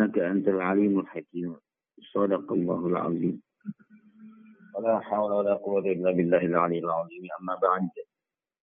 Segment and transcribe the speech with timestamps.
[0.00, 1.55] إنك أنت العليم الحكيم
[2.13, 3.41] صدق الله العظيم
[4.75, 7.89] ولا حول ولا قوة إلا بالله العلي العظيم أما بعد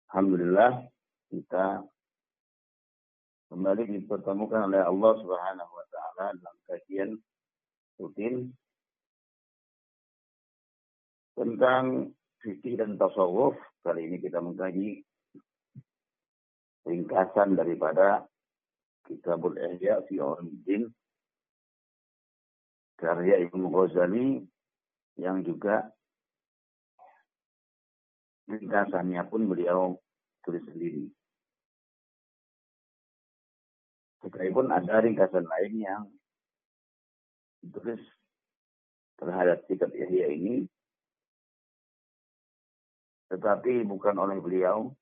[0.07, 0.71] الحمد لله
[1.33, 1.81] kita
[3.49, 7.11] kembali dipertemukan oleh Allah Subhanahu wa taala dalam kajian
[7.97, 8.53] rutin
[11.33, 12.13] tentang
[12.45, 13.57] fikih dan tasawuf.
[13.81, 15.01] Kali ini kita mengkaji
[16.85, 18.29] ringkasan daripada
[19.03, 20.87] Kitabul Ihya fi Ulumuddin
[23.03, 24.47] karya Ibnu Ghazali
[25.19, 25.91] yang juga
[28.47, 29.99] ringkasannya pun beliau
[30.47, 31.11] tulis sendiri.
[34.23, 36.03] Sekalipun ada ringkasan lain yang
[37.59, 37.99] ditulis
[39.19, 40.63] terhadap kitab Ihya ini,
[43.35, 44.95] tetapi bukan oleh beliau,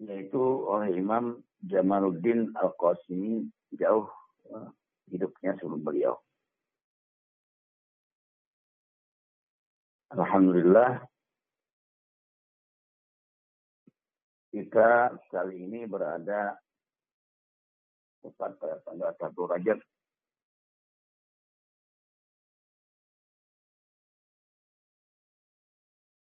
[0.00, 3.44] yaitu oleh Imam Jamaluddin Al-Qasimi
[3.76, 4.08] jauh
[4.48, 4.68] eh,
[5.12, 6.16] hidupnya sebelum beliau.
[10.10, 11.06] Alhamdulillah
[14.50, 16.58] kita kali ini berada
[18.18, 19.78] tepat pada tanggal 1 Rajab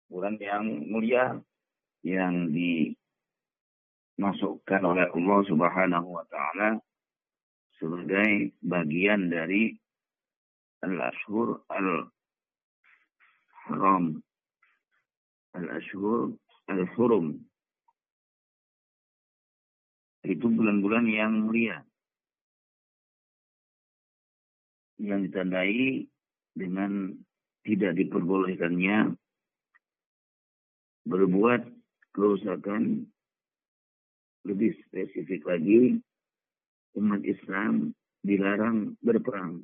[0.08, 1.36] bulan yang mulia
[2.06, 2.95] yang di
[4.17, 6.78] dimasukkan oleh Allah Subhanahu wa taala
[7.81, 9.73] sebagai bagian dari
[10.86, 12.14] al-ashhur al-haram.
[15.53, 16.34] Al-ashhur
[16.69, 17.41] al-hurum.
[20.23, 21.84] Itu bulan-bulan yang mulia.
[25.02, 26.08] Yang ditandai
[26.56, 27.11] dengan
[27.67, 29.16] tidak diperbolehkannya
[31.03, 31.67] berbuat
[32.16, 33.11] kerusakan
[34.44, 36.00] lebih spesifik lagi,
[37.00, 39.64] umat Islam dilarang berperang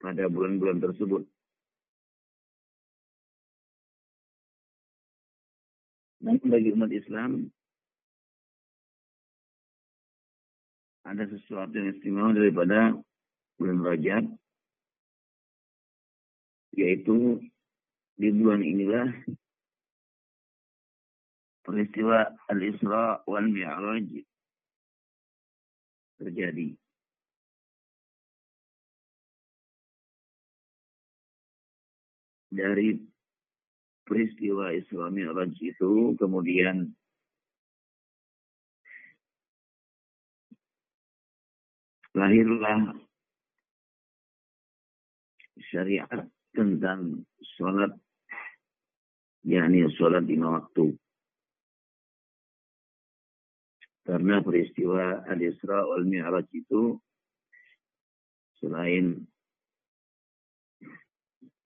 [0.00, 1.22] pada bulan-bulan tersebut.
[6.20, 7.48] Namun bagi umat Islam
[11.08, 12.94] ada sesuatu yang istimewa daripada
[13.56, 14.24] bulan Rajab
[16.76, 17.40] yaitu
[18.20, 19.10] di bulan inilah
[21.64, 24.08] peristiwa Al-Isra wal Mi'raj
[26.20, 26.68] terjadi.
[32.50, 32.98] Dari
[34.02, 36.90] peristiwa Isra Mi'raj itu kemudian
[42.10, 42.98] lahirlah
[45.70, 47.22] syariat tentang
[47.54, 47.94] sholat
[49.46, 50.90] yakni sholat lima waktu
[54.10, 56.98] Karena peristiwa Al-Isra wal Mi'raj itu
[58.58, 59.22] selain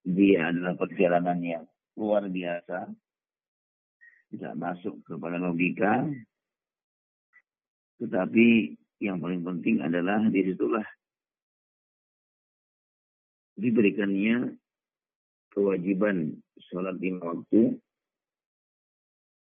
[0.05, 1.65] dia adalah perjalanan yang
[1.97, 2.93] luar biasa,
[4.28, 6.05] tidak masuk kepada logika,
[8.05, 10.84] tetapi yang paling penting adalah di situlah
[13.56, 14.53] diberikannya
[15.56, 16.37] kewajiban
[16.69, 17.81] sholat lima waktu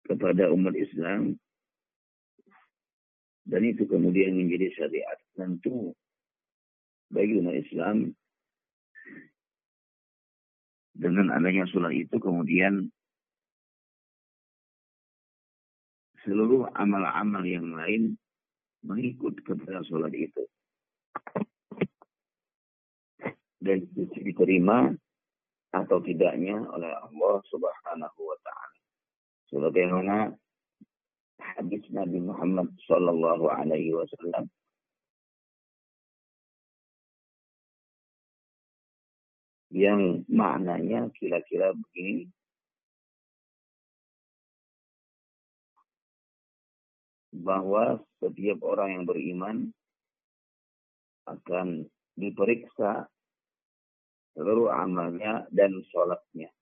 [0.06, 1.34] kepada umat Islam
[3.44, 5.92] dan itu kemudian menjadi syariat tentu
[7.12, 8.16] bagi umat Islam
[10.94, 12.88] dengan adanya sholat itu kemudian
[16.24, 18.16] seluruh amal-amal yang lain
[18.80, 20.42] mengikut kepada sholat itu.
[23.64, 24.92] Dan itu diterima
[25.72, 28.80] atau tidaknya oleh Allah Subhanahu wa taala.
[29.52, 30.16] Sebagaimana
[31.38, 34.46] hadis Nabi Muhammad Sallallahu Alaihi Wasallam
[39.74, 42.30] yang maknanya kira-kira begini.
[47.34, 49.56] Bahwa setiap orang yang beriman
[51.26, 53.10] akan diperiksa
[54.38, 56.54] seluruh amalnya dan sholatnya.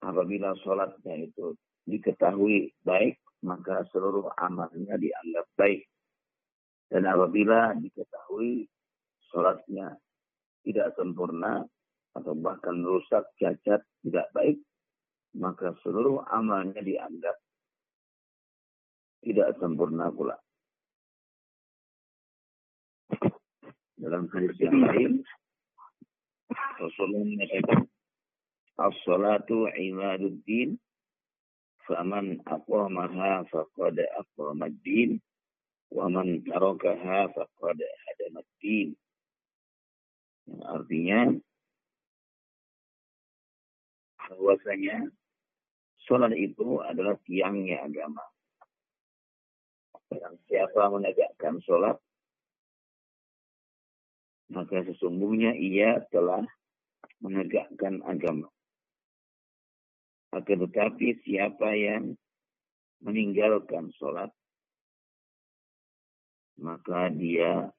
[0.00, 1.52] Apabila sholatnya itu
[1.84, 5.84] diketahui baik, maka seluruh amalnya dianggap baik.
[6.88, 8.68] Dan apabila diketahui
[9.32, 9.96] sholatnya
[10.64, 11.64] tidak sempurna
[12.14, 14.58] atau bahkan rusak, cacat, tidak baik,
[15.34, 17.36] maka seluruh amalnya dianggap
[19.24, 20.36] tidak sempurna pula.
[23.96, 25.12] Dalam hadis yang lain,
[26.76, 27.88] Rasulullah mengatakan,
[28.74, 30.76] As-salatu imaduddin
[31.84, 35.20] faman aqamaha faqad aqama ad-din
[35.92, 38.96] wa man tarakaha faqad hadama ad-din
[40.64, 41.32] artinya
[44.28, 45.12] bahwasanya
[46.04, 48.24] sholat itu adalah tiangnya agama.
[50.14, 51.98] Dan siapa menegakkan sholat,
[54.52, 56.44] maka sesungguhnya ia telah
[57.18, 58.53] menegakkan agama.
[60.34, 62.18] Akan tetapi siapa yang
[63.06, 64.34] meninggalkan sholat,
[66.58, 67.70] maka dia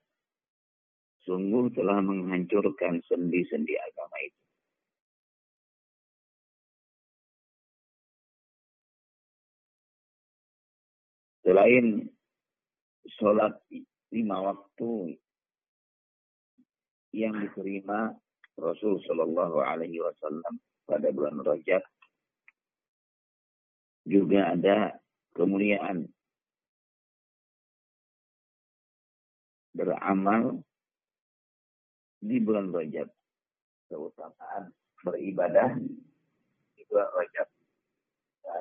[1.27, 4.41] sungguh telah menghancurkan sendi-sendi agama itu.
[11.43, 11.85] Selain
[13.19, 13.53] sholat
[14.15, 15.19] lima waktu
[17.11, 18.15] yang diterima
[18.55, 20.57] Rasul Shallallahu Alaihi Wasallam
[20.87, 21.83] pada bulan Rajab
[24.05, 24.95] juga ada
[25.33, 26.05] kemuliaan.
[29.75, 30.63] Beramal
[32.23, 33.11] di bulan Rajab.
[33.91, 34.71] Keutamaan
[35.03, 35.75] beribadah
[36.73, 37.47] di bulan Rajab.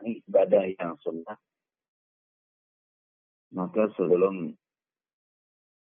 [0.04, 1.38] Ini ibadah yang sunnah.
[3.54, 4.50] Maka sebelum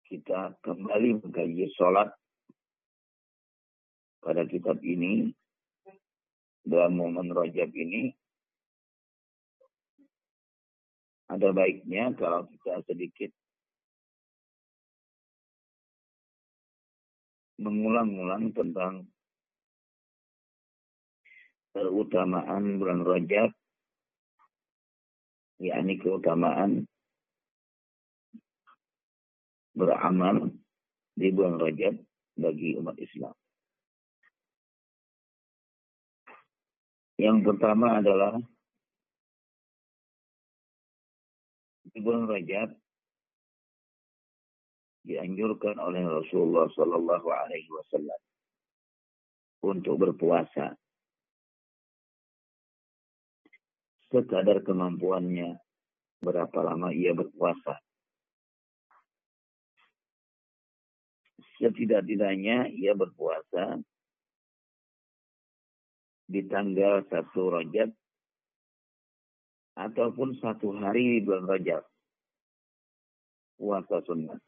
[0.04, 2.12] kita kembali mengkaji sholat
[4.20, 5.32] pada kitab ini,
[6.64, 8.12] dalam momen rojab ini,
[11.34, 13.30] ada baiknya kalau kita sedikit
[17.58, 19.10] mengulang-ulang tentang
[21.74, 23.50] keutamaan bulan Rajab,
[25.58, 26.86] yakni keutamaan
[29.74, 30.54] beramal
[31.18, 31.98] di bulan Rajab
[32.38, 33.34] bagi umat Islam.
[37.18, 38.38] Yang pertama adalah
[41.94, 42.74] di bulan Rajab
[45.06, 48.20] dianjurkan oleh Rasulullah Sallallahu Alaihi Wasallam
[49.62, 50.74] untuk berpuasa.
[54.10, 55.54] Sekadar kemampuannya
[56.18, 57.78] berapa lama ia berpuasa.
[61.62, 63.78] Setidak-tidaknya ia berpuasa
[66.26, 67.94] di tanggal satu Rajab
[69.74, 71.82] ataupun satu hari di bulan Rajab.
[73.58, 74.38] Puasa sunnah.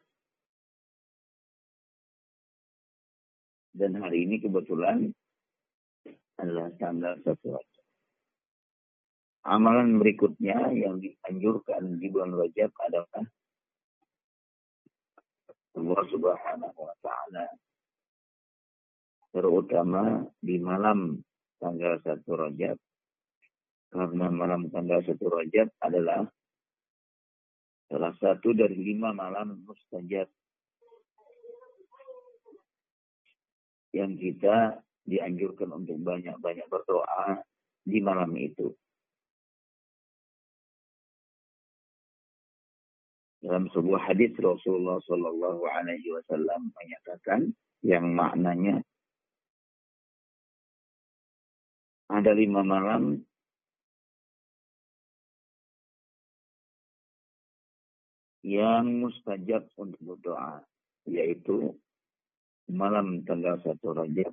[3.77, 5.11] Dan hari ini kebetulan
[6.39, 7.85] adalah tanggal satu Rajab.
[9.47, 13.23] Amalan berikutnya yang dianjurkan di bulan Rajab adalah
[15.77, 17.45] Allah Subhanahu wa taala
[19.29, 21.21] terutama di malam
[21.61, 22.77] tanggal 1 Rajab
[23.91, 26.27] karena malam tanggal 1 Rajab adalah
[27.87, 30.27] salah satu dari lima malam mustajab
[33.95, 37.39] yang kita dianjurkan untuk banyak-banyak berdoa
[37.87, 38.75] di malam itu.
[43.39, 48.83] Dalam sebuah hadis Rasulullah Shallallahu Alaihi Wasallam menyatakan yang maknanya
[52.11, 53.23] ada lima malam
[58.47, 60.63] yang mustajab untuk berdoa,
[61.03, 61.75] yaitu
[62.71, 64.31] malam tanggal satu Rajab,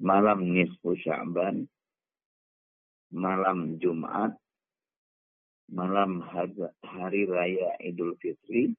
[0.00, 1.68] malam nisfu Sya'ban,
[3.12, 4.32] malam Jumat,
[5.68, 6.24] malam
[6.80, 8.72] hari raya Idul Fitri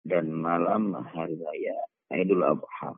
[0.00, 1.76] dan malam hari raya
[2.16, 2.96] Idul Adha.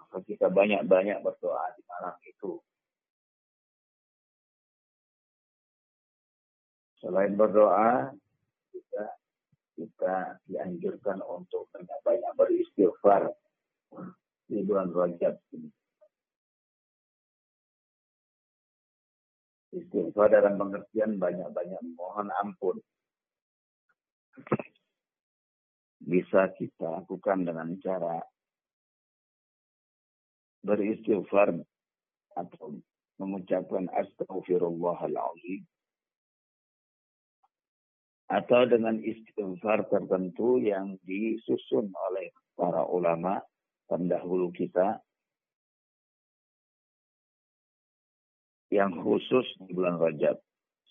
[0.00, 2.56] Maka kita banyak-banyak berdoa di malam itu.
[7.00, 8.12] Selain berdoa,
[8.76, 9.04] juga
[9.72, 13.32] kita dianjurkan untuk banyak-banyak beristighfar
[14.44, 15.72] di bulan Rajab ini.
[19.72, 22.76] Istighfar dalam pengertian banyak-banyak mohon ampun.
[26.04, 28.20] Bisa kita lakukan dengan cara
[30.60, 31.56] beristighfar
[32.36, 32.76] atau
[33.16, 35.64] mengucapkan astagfirullahaladzim
[38.30, 43.42] atau dengan istighfar tertentu yang disusun oleh para ulama
[43.90, 45.02] pendahulu kita
[48.70, 50.38] yang khusus di bulan Rajab.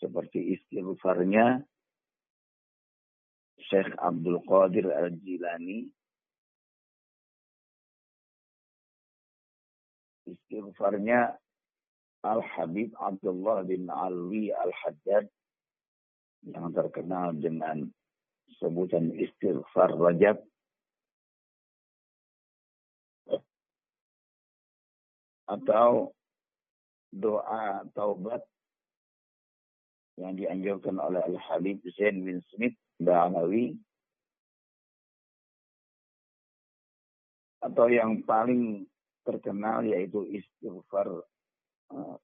[0.04, 1.64] Seperti istighfarnya
[3.72, 5.88] Syekh Abdul Qadir Al-Jilani.
[10.30, 11.34] istighfarnya
[12.22, 15.26] Al-Habib Abdullah bin Alwi Al-Haddad
[16.48, 17.88] yang terkenal dengan
[18.60, 20.40] sebutan istighfar rajab.
[25.50, 26.14] Atau
[27.10, 28.46] doa taubat
[30.22, 33.74] yang dianjurkan oleh Al-Habib Zain bin Smith Ba'alawi
[37.66, 38.88] atau yang paling
[39.24, 41.24] terkenal yaitu istighfar
[41.92, 42.18] uh,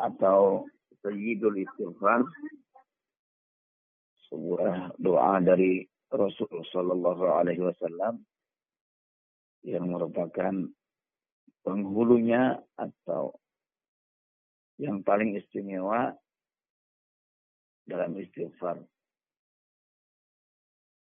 [0.00, 0.64] atau
[1.04, 2.24] Sayyidul Istighfar
[4.34, 8.18] sebuah doa dari Rasulullah Wasallam
[9.62, 10.50] yang merupakan
[11.62, 13.38] penghulunya atau
[14.82, 16.10] yang paling istimewa
[17.86, 18.82] dalam istighfar.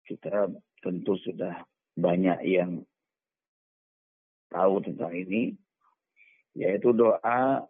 [0.07, 0.47] Kita
[0.79, 1.67] tentu sudah
[1.99, 2.79] banyak yang
[4.55, 5.51] tahu tentang ini,
[6.55, 7.67] yaitu doa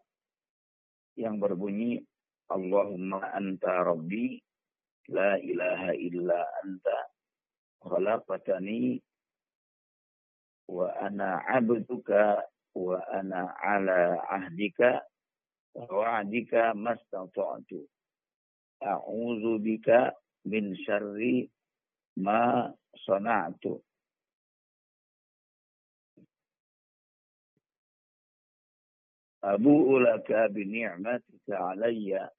[1.17, 2.05] yang berbunyi
[2.53, 4.46] Allahumma anta rabbi
[5.16, 6.98] la ilaha illa anta
[7.84, 9.02] khalaqatani
[10.76, 12.22] wa ana abduka
[12.76, 13.42] wa ana
[13.74, 13.98] ala
[14.36, 14.90] ahdika
[15.76, 17.80] wa wa'dika mastata'tu
[18.92, 20.00] a'udzu bika
[20.50, 21.50] min syarri
[22.26, 22.40] ma
[23.06, 23.74] sana'tu
[29.44, 32.30] أبوء لك بنعمتك علي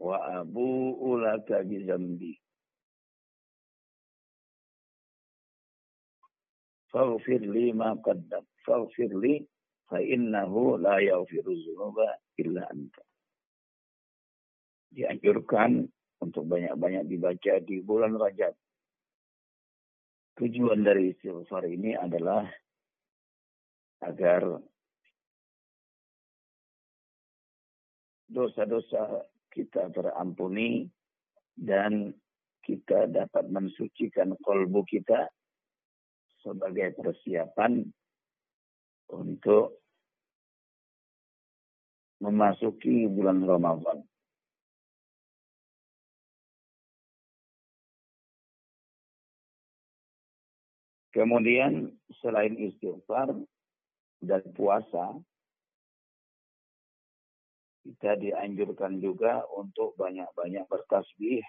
[0.00, 2.32] wa abu'u laka bizambi.
[6.90, 8.42] Faghfir li ma qaddam.
[8.66, 9.44] Faghfir li
[9.86, 13.04] fa innahu la yaghfiru dzunuba illa anta.
[14.90, 15.86] Dianjurkan
[16.18, 18.56] untuk banyak-banyak dibaca di bulan Rajab.
[20.40, 22.48] Tujuan dari istighfar ini adalah
[24.02, 24.58] agar
[28.26, 30.86] dosa-dosa kita terampuni
[31.58, 32.14] dan
[32.64, 35.28] kita dapat mensucikan kolbu kita
[36.40, 37.84] sebagai persiapan
[39.10, 39.80] untuk
[42.20, 44.04] memasuki bulan Ramadan.
[51.10, 51.90] Kemudian
[52.22, 53.34] selain istighfar
[54.22, 55.18] dan puasa,
[57.90, 61.42] kita dianjurkan juga untuk banyak-banyak bertasbih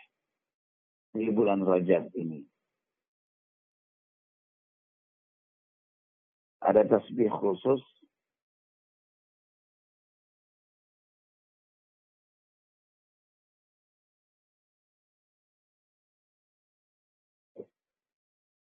[1.13, 2.41] di bulan Rajab ini.
[6.65, 7.81] Ada tasbih khusus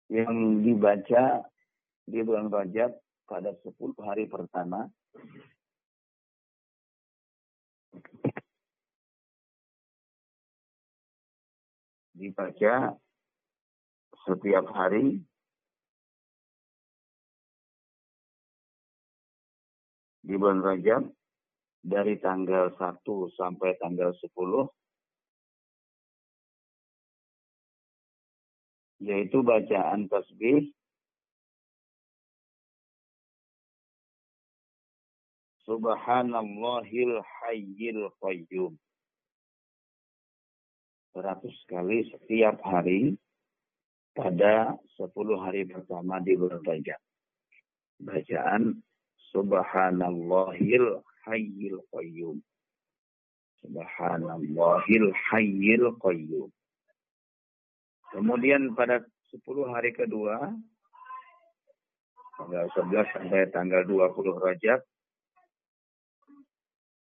[0.08, 1.44] yang dibaca
[2.08, 2.96] di bulan Rajab
[3.28, 3.76] pada 10
[4.08, 4.88] hari pertama
[12.18, 12.98] dibaca
[14.26, 15.22] setiap hari.
[20.28, 21.08] Di bulan Rajab
[21.88, 23.00] dari tanggal 1
[23.40, 24.68] sampai tanggal 10
[29.08, 30.68] yaitu bacaan tasbih
[35.64, 38.76] Subhanallahil hayyil qayyum
[41.18, 43.18] 100 kali setiap hari
[44.14, 45.10] pada 10
[45.42, 47.02] hari pertama di bulan Rajab.
[48.06, 48.78] Bacaan
[49.34, 52.38] Subhanallahil Hayyil Qayyum.
[53.66, 56.50] Subhanallahil Hayyil Qayyum.
[58.14, 59.02] Kemudian pada
[59.34, 59.42] 10
[59.74, 60.54] hari kedua,
[62.38, 64.86] tanggal 11 sampai tanggal 20 Rajab,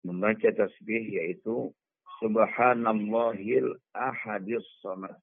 [0.05, 1.73] membaca tasbih yaitu
[2.21, 5.17] Subhanallahil ahadis samad.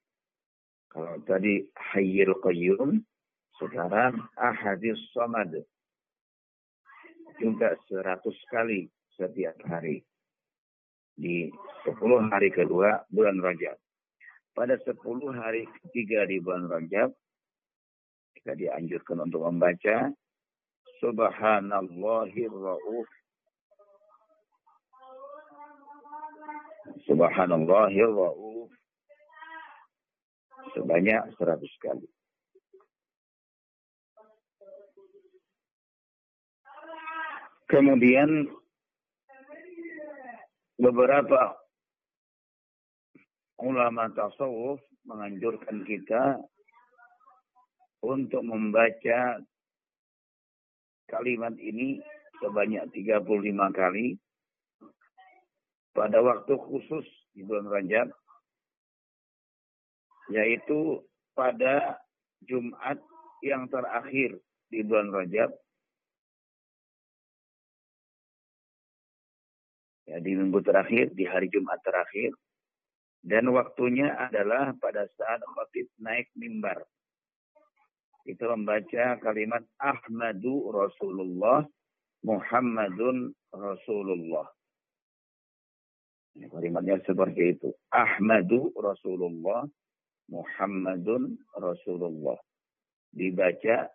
[0.90, 1.62] Kalau tadi
[1.94, 2.98] hayyil qayyum,
[3.62, 5.54] sekarang ahadis samad.
[7.38, 10.02] Juga seratus kali setiap hari.
[11.14, 11.52] Di
[11.86, 13.76] sepuluh hari kedua bulan Rajab.
[14.56, 17.14] Pada sepuluh hari ketiga di bulan Rajab,
[18.40, 20.10] kita dianjurkan untuk membaca
[20.98, 23.08] Subhanallahir Ra'uf
[27.06, 28.70] Subhanallahil ra'uf.
[30.76, 32.06] Sebanyak seratus kali.
[37.70, 38.50] Kemudian
[40.74, 41.54] beberapa
[43.62, 46.42] ulama tasawuf menganjurkan kita
[48.02, 49.38] untuk membaca
[51.06, 52.02] kalimat ini
[52.40, 53.22] sebanyak 35
[53.76, 54.16] kali
[55.90, 58.08] pada waktu khusus di bulan Rajab
[60.30, 61.02] yaitu
[61.34, 61.98] pada
[62.46, 63.02] Jumat
[63.42, 64.38] yang terakhir
[64.70, 65.50] di bulan Rajab.
[70.06, 72.34] Ya, di minggu terakhir di hari Jumat terakhir.
[73.20, 76.80] Dan waktunya adalah pada saat khatib naik mimbar.
[78.24, 81.66] Kita membaca kalimat Ahmadu Rasulullah
[82.24, 84.48] Muhammadun Rasulullah
[86.38, 87.74] Kalimatnya seperti itu.
[87.90, 89.66] Ahmadu Rasulullah,
[90.30, 92.38] Muhammadun Rasulullah.
[93.10, 93.90] Dibaca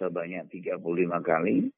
[0.00, 0.80] sebanyak 35
[1.20, 1.68] kali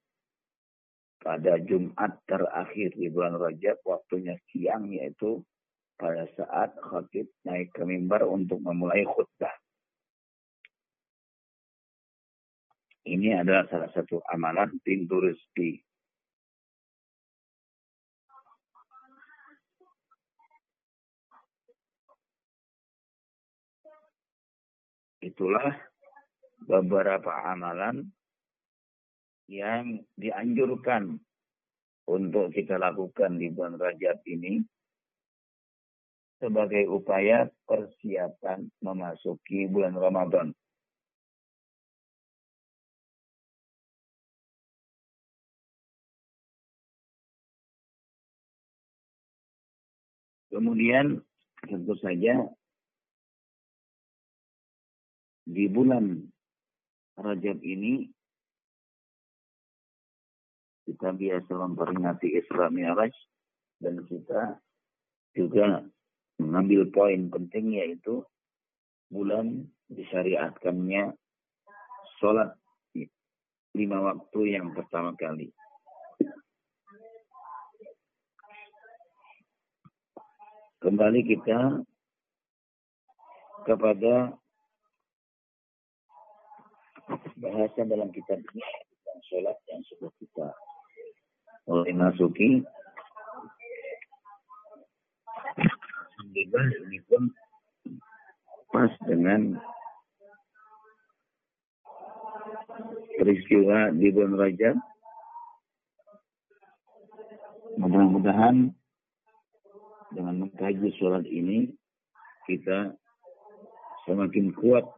[1.18, 5.42] pada Jumat terakhir di bulan Rajab waktunya siang yaitu
[5.98, 9.50] pada saat khatib naik ke mimbar untuk memulai khutbah.
[13.08, 15.87] Ini adalah salah satu amalan pintu rezeki
[25.18, 25.74] Itulah
[26.62, 28.06] beberapa amalan
[29.50, 31.18] yang dianjurkan
[32.08, 34.62] untuk kita lakukan di bulan Rajab ini
[36.38, 40.54] sebagai upaya persiapan memasuki bulan Ramadan.
[50.48, 51.22] Kemudian
[51.68, 52.34] tentu saja
[55.48, 56.28] di bulan
[57.18, 58.06] Rajab ini
[60.86, 63.10] kita biasa memperingati Isra Mi'raj
[63.82, 64.60] dan kita
[65.34, 65.82] juga
[66.38, 68.22] mengambil poin penting yaitu
[69.10, 71.16] bulan disyariatkannya
[72.22, 72.54] sholat
[73.74, 75.50] lima waktu yang pertama kali.
[80.78, 81.82] Kembali kita
[83.66, 84.38] kepada
[87.38, 90.48] bahasan dalam kitab ini tentang sholat yang sudah kita
[91.70, 92.66] mulai masuki.
[96.18, 97.22] Alhamdulillah ini pun
[98.74, 99.40] pas dengan
[103.22, 104.76] peristiwa di bulan Rajab.
[107.78, 108.74] Mudah-mudahan
[110.10, 111.70] dengan mengkaji sholat ini
[112.50, 112.98] kita
[114.02, 114.97] semakin kuat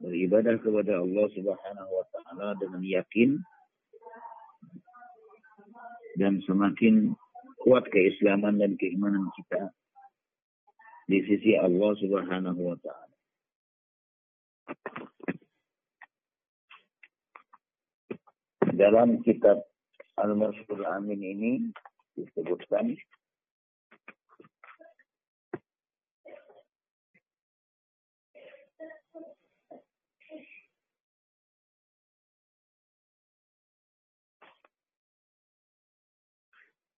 [0.00, 3.40] beribadah kepada Allah Subhanahu wa taala dengan yakin
[6.16, 7.16] dan semakin
[7.64, 9.72] kuat keislaman dan keimanan kita
[11.06, 13.14] di sisi Allah Subhanahu wa taala.
[18.76, 19.64] Dalam kitab
[20.20, 21.52] Al-Marsyul Amin ini
[22.12, 22.92] disebutkan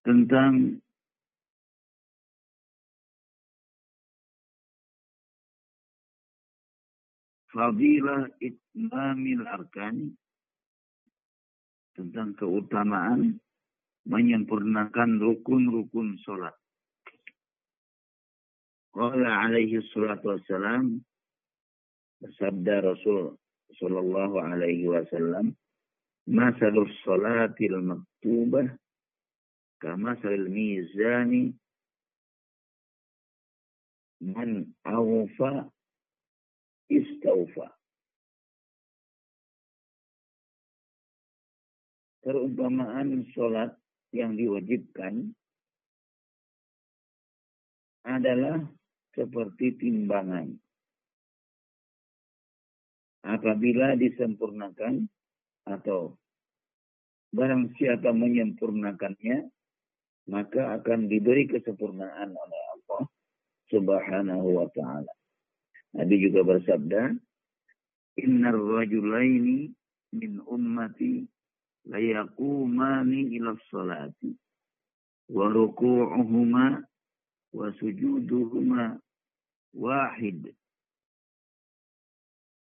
[0.08, 0.80] tentang
[7.52, 10.16] fadilah itmamil arkan
[11.92, 13.36] tentang keutamaan
[14.08, 16.56] menyempurnakan rukun-rukun sholat.
[18.96, 21.04] Qala alaihi salatu wassalam
[22.24, 23.36] bersabda Rasul
[23.76, 25.52] sallallahu alaihi wasallam
[26.24, 28.72] masalus salatil maktubah
[29.83, 31.53] كمثل الميزان
[34.21, 34.49] من
[34.87, 35.53] أوفى
[36.91, 37.69] استوفى
[42.23, 43.75] Perumpamaan sholat
[44.15, 45.35] yang diwajibkan
[48.07, 48.63] adalah
[49.11, 50.55] seperti timbangan.
[53.27, 55.03] Apabila disempurnakan
[55.67, 56.15] atau
[57.35, 59.51] barang siapa menyempurnakannya,
[60.28, 63.02] maka akan diberi kesempurnaan oleh Allah
[63.72, 65.12] Subhanahu wa taala.
[65.96, 67.16] Nabi juga bersabda,
[68.20, 69.72] "Innar rajulaini
[70.12, 71.24] min ummati
[71.88, 74.36] la yaqumani ila sholati
[75.32, 76.84] wa ruku'uhuma
[77.56, 79.00] wa sujuduhuma
[79.72, 80.52] wahid."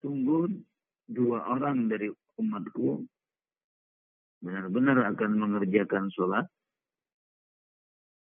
[0.06, 0.54] Sungguh
[1.10, 3.02] dua orang dari umatku
[4.46, 6.46] benar-benar akan mengerjakan sholat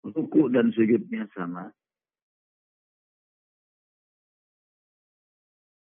[0.03, 1.71] ruku dan sujudnya sama.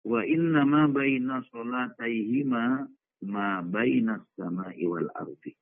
[0.09, 2.89] Wa inna ma baina salataihima
[3.29, 5.53] ma bainas sama'i wal ardi.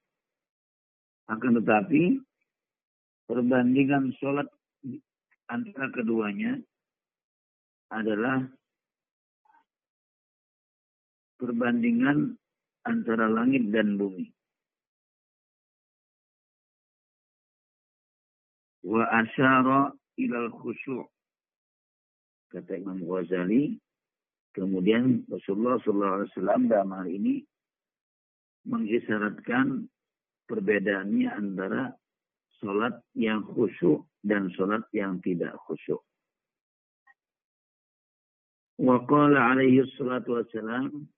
[1.27, 2.23] Akan tetapi
[3.27, 4.47] perbandingan sholat
[5.51, 6.63] antara keduanya
[7.91, 8.47] adalah
[11.43, 12.39] perbandingan
[12.87, 14.36] antara langit dan bumi.
[18.87, 21.11] Wa asyara ilal khusyuk.
[22.55, 23.75] Kata Imam Ghazali,
[24.55, 27.43] kemudian Rasulullah SAW dalam hal ini
[28.63, 29.91] mengisyaratkan
[30.47, 31.91] perbedaannya antara
[32.63, 36.07] sholat yang khusyuk dan sholat yang tidak khusyuk.
[38.79, 41.11] Wa qala alaihi salatu wassalam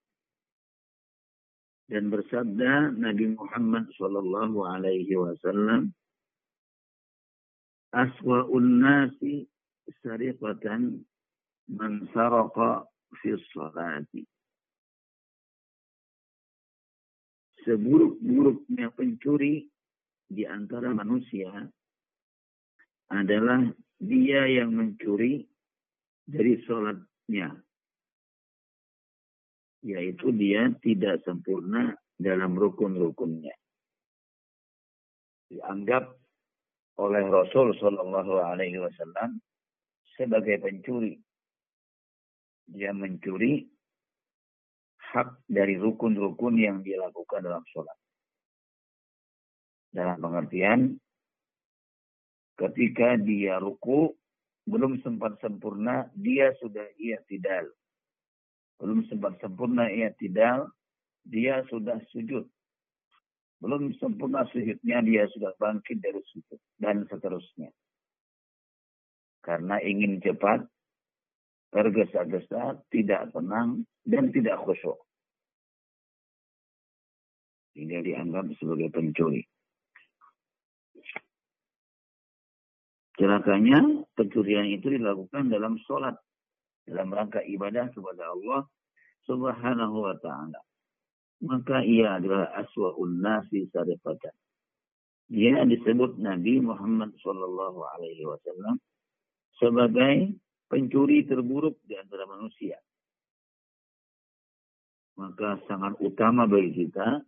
[1.93, 5.93] dan bersabda Nabi Muhammad sallallahu alaihi wasallam
[7.93, 9.49] aswa'un nasi
[10.05, 11.05] sariqatan
[11.69, 12.85] man saraqa
[13.21, 14.25] fi salati
[17.69, 19.69] seburuk-buruknya pencuri
[20.25, 21.53] di antara manusia
[23.13, 23.61] adalah
[24.01, 25.45] dia yang mencuri
[26.25, 27.53] dari sholatnya.
[29.85, 33.55] Yaitu dia tidak sempurna dalam rukun-rukunnya.
[35.49, 36.13] Dianggap
[36.99, 39.39] oleh Rasul Shallallahu Alaihi Wasallam
[40.19, 41.15] sebagai pencuri.
[42.69, 43.65] Dia mencuri
[45.15, 47.97] hak dari rukun-rukun yang dilakukan dalam sholat.
[49.89, 51.01] Dalam pengertian,
[52.61, 54.13] ketika dia ruku,
[54.69, 57.73] belum sempat sempurna, dia sudah ia tidak.
[58.77, 60.69] Belum sempat sempurna ia tidak,
[61.25, 62.45] dia sudah sujud.
[63.59, 66.61] Belum sempurna sujudnya, dia sudah bangkit dari sujud.
[66.79, 67.75] Dan seterusnya.
[69.43, 70.63] Karena ingin cepat,
[71.75, 74.99] tergesa-gesa, tidak tenang, dan tidak khusyuk.
[77.75, 79.43] Sehingga dianggap sebagai pencuri.
[83.19, 86.15] Celakanya pencurian itu dilakukan dalam sholat.
[86.87, 88.63] Dalam rangka ibadah kepada Allah
[89.27, 90.68] subhanahu wa ta'ala.
[91.39, 94.35] Maka ia adalah aswa'un nasi sarifatan.
[95.29, 98.81] Dia disebut Nabi Muhammad sallallahu alaihi wasallam
[99.61, 100.35] sebagai
[100.67, 102.81] pencuri terburuk di antara manusia.
[105.19, 107.23] Maka sangat utama bagi kita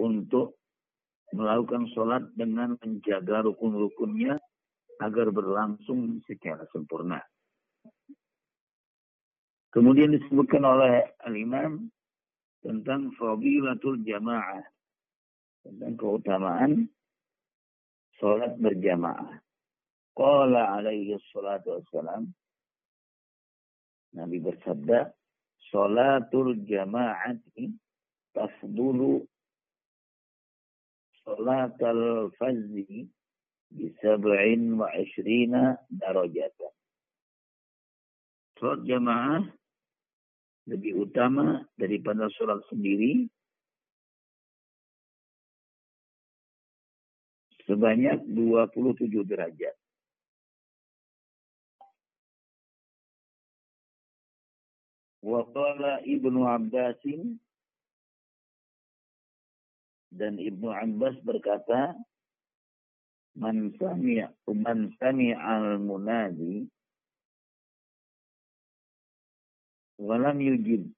[0.00, 0.60] untuk
[1.32, 4.36] melakukan sholat dengan menjaga rukun-rukunnya
[5.00, 7.18] agar berlangsung secara sempurna.
[9.72, 11.88] Kemudian disebutkan oleh Al-Imam
[12.62, 14.62] tentang fadilatul jamaah.
[15.62, 16.86] Tentang keutamaan
[18.18, 19.38] sholat berjamaah.
[20.14, 22.30] Qala alaihi salatu wassalam
[24.12, 25.08] Nabi bersabda,
[25.72, 27.72] Salatul jama'ati
[28.36, 29.24] tafdulu
[31.24, 33.08] salatal fazzi
[33.72, 36.76] bisab'in wa ishrina darajatan.
[38.60, 39.40] Salat jamaah
[40.70, 43.26] lebih utama daripada sholat sendiri
[47.66, 49.74] sebanyak 27 derajat.
[55.22, 57.38] Waqala Ibnu Abbasin
[60.10, 61.94] dan Ibnu Abbas berkata,
[63.32, 64.20] Man sami'
[64.52, 66.68] man al-munadi
[70.02, 70.90] walam yujib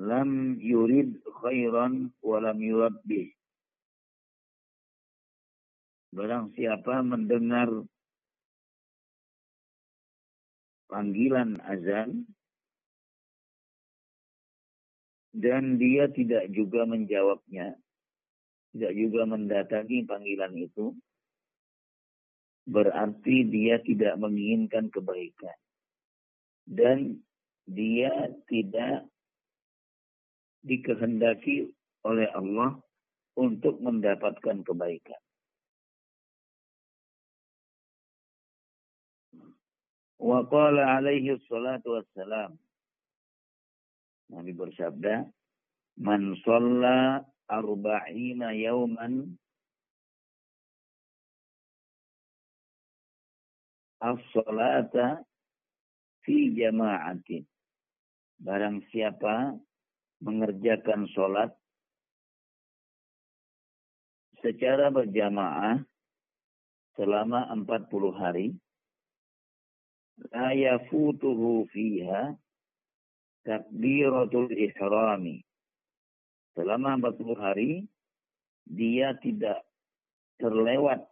[0.00, 3.36] lam yurid khairan walam yurabbih
[6.16, 7.68] Barang siapa mendengar
[10.88, 12.24] panggilan azan
[15.36, 17.76] dan dia tidak juga menjawabnya,
[18.72, 20.96] tidak juga mendatangi panggilan itu,
[22.64, 25.58] berarti dia tidak menginginkan kebaikan.
[26.64, 27.20] Dan
[27.66, 29.06] dia tidak
[30.66, 31.70] dikehendaki
[32.06, 32.78] oleh Allah
[33.38, 35.20] untuk mendapatkan kebaikan.
[40.16, 42.58] Wa qala alaihi salatu wassalam
[44.26, 45.22] Nabi bersabda,
[46.02, 49.38] "Man shalla arba'ina yauman
[54.02, 55.22] as-salata
[56.26, 57.46] fi jama'atin."
[58.36, 59.56] Barang siapa
[60.20, 61.52] mengerjakan sholat
[64.44, 65.80] secara berjamaah
[66.96, 68.46] selama 40 hari,
[70.32, 72.32] la yafutuhu fiha
[73.44, 75.44] takbiratul ihrami
[76.56, 77.70] selama 40 hari
[78.66, 79.62] dia tidak
[80.40, 81.04] terlewat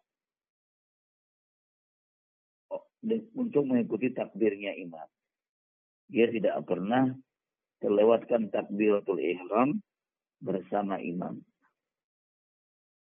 [3.37, 5.14] untuk mengikuti takbirnya imam.
[6.13, 7.13] Dia tidak pernah
[7.81, 9.81] terlewatkan takbiratul ihram
[10.41, 11.41] bersama imam.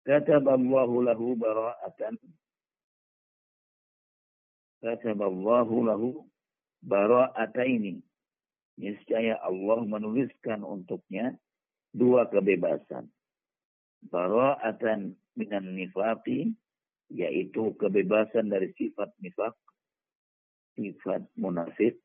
[0.07, 2.15] Kataballahu lahu bara'atan
[4.77, 6.09] Kataballahu lahu
[6.85, 7.97] bara'ataini.
[8.77, 11.33] Niscaya Allah menuliskan untuknya
[11.97, 13.09] dua kebebasan.
[14.13, 16.53] Bara'atan minan nifaqi,
[17.09, 19.57] yaitu kebebasan dari sifat nifak,
[20.77, 21.97] sifat munafik.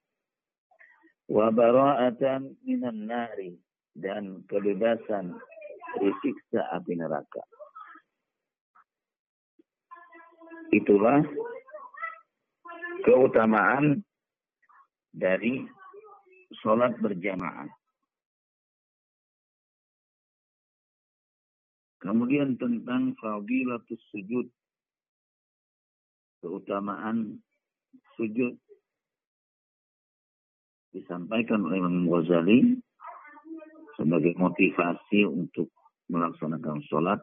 [1.30, 3.54] Wa bara'atan minan nari,
[3.96, 5.36] dan kebebasan
[5.92, 7.44] dari siksa api neraka.
[10.72, 11.20] Itulah
[13.04, 14.00] keutamaan
[15.12, 15.68] dari
[16.64, 17.68] sholat berjamaah.
[22.00, 24.48] Kemudian tentang fadilatus sujud.
[26.42, 27.38] Keutamaan
[28.18, 28.58] sujud
[30.92, 32.76] disampaikan oleh Imam Ghazali
[33.96, 35.72] sebagai motivasi untuk
[36.12, 37.20] melaksanakan sholat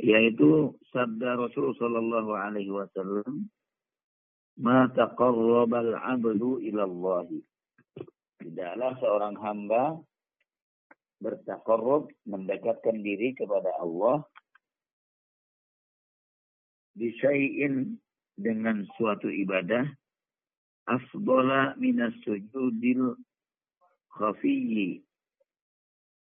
[0.00, 3.50] yaitu sabda Rasul sallallahu alaihi wasallam
[4.58, 7.28] ma taqarrabal 'abdu ila Allah.
[8.42, 10.02] Tidaklah seorang hamba
[11.22, 14.26] bertakarrub mendekatkan diri kepada Allah
[16.98, 17.96] bisyai'in
[18.34, 19.86] dengan suatu ibadah
[20.88, 23.14] afdala minas sujudil
[24.18, 25.02] khafiyyi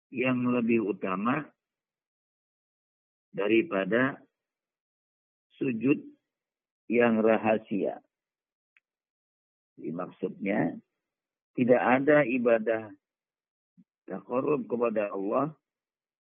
[0.08, 1.44] yang lebih utama
[3.32, 4.16] daripada
[5.60, 6.00] sujud
[6.88, 8.00] yang rahasia.
[9.76, 10.74] Jadi maksudnya
[11.54, 12.90] tidak ada ibadah
[14.08, 15.52] takarub kepada Allah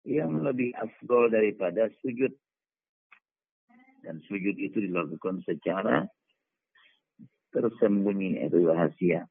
[0.07, 2.33] yang lebih afdol daripada sujud.
[4.03, 6.07] Dan sujud itu dilakukan secara
[7.53, 9.29] tersembunyi, itu rahasia.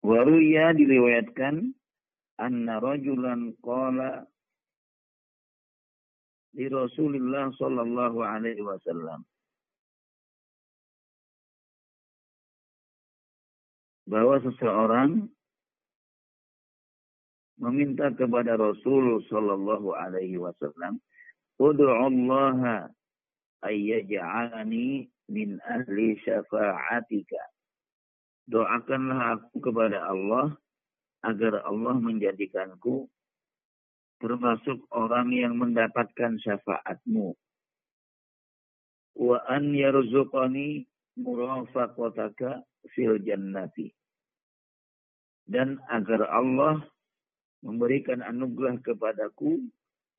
[0.00, 1.70] Waruya diriwayatkan
[2.40, 4.26] anna rajulan qala
[6.50, 9.22] di Rasulullah sallallahu alaihi wasallam
[14.10, 15.30] bahwa seseorang
[17.60, 20.96] meminta kepada Rasul sallallahu alaihi wasallam
[21.60, 22.88] Allah
[23.60, 27.40] ayyaj'alani min ahli syafa'atika
[28.50, 30.56] doakanlah aku kepada Allah
[31.22, 33.06] agar Allah menjadikanku
[34.20, 37.32] termasuk orang yang mendapatkan syafaatmu.
[39.16, 40.84] Wa an yarzuqani
[41.16, 43.94] murafaqataka fil jannati.
[45.50, 46.84] Dan agar Allah
[47.60, 49.60] memberikan anugerah kepadaku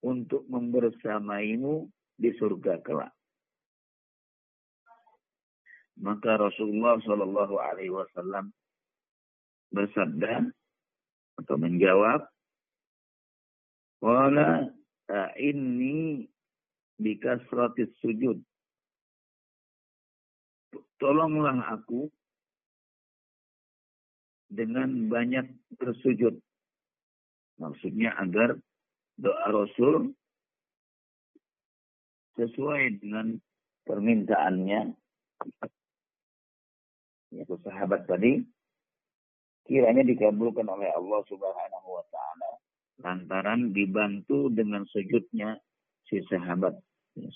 [0.02, 3.14] untuk membersamaimu di surga kelak.
[6.02, 8.50] Maka Rasulullah Shallallahu Alaihi Wasallam
[9.70, 10.50] bersabda
[11.42, 12.26] atau menjawab,
[14.02, 14.66] Wala
[15.38, 16.26] ini
[16.98, 18.42] bikasratis sujud.
[20.98, 22.10] Tolonglah aku
[24.50, 25.46] dengan banyak
[25.78, 26.42] bersujud.
[27.62, 28.58] Maksudnya agar
[29.22, 30.18] doa Rasul
[32.34, 33.38] sesuai dengan
[33.86, 34.98] permintaannya.
[37.32, 38.42] Yaitu sahabat tadi
[39.70, 42.50] kiranya dikabulkan oleh Allah Subhanahu wa taala.
[43.06, 45.62] Lantaran dibantu dengan sujudnya
[46.10, 46.74] si sahabat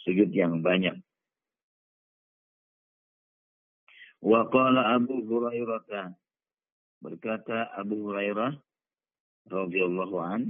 [0.04, 0.98] sujud yang banyak.
[4.26, 6.10] Wa Abu Hurairah
[6.98, 8.58] berkata Abu Hurairah
[9.52, 10.42] radhiyallahu an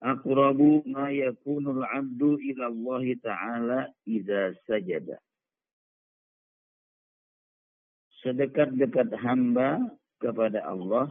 [0.00, 5.20] Aqrabu ma yakunul 'abdu ila Allah Ta'ala idza sajada
[8.24, 9.80] sedekat-dekat hamba
[10.20, 11.08] kepada Allah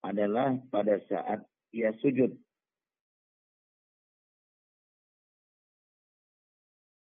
[0.00, 2.32] adalah pada saat ia sujud.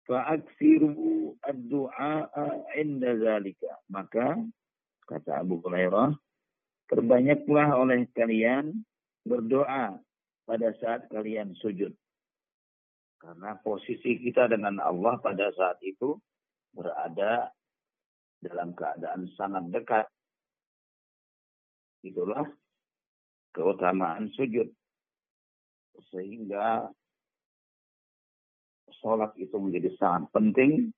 [0.06, 2.30] Fa'aksiru ad-du'a
[2.78, 3.74] inda zalika.
[3.90, 4.38] Maka,
[5.06, 6.14] kata Abu Hurairah,
[6.90, 8.86] perbanyaklah oleh kalian
[9.26, 9.98] berdoa
[10.46, 11.94] pada saat kalian sujud.
[13.18, 16.14] Karena posisi kita dengan Allah pada saat itu
[16.70, 17.50] berada
[18.38, 20.06] dalam keadaan sangat dekat.
[22.06, 22.46] Itulah
[23.50, 24.70] keutamaan sujud.
[26.14, 26.86] Sehingga
[29.02, 30.92] sholat itu menjadi sangat penting